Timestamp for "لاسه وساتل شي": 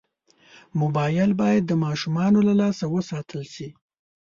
2.61-3.69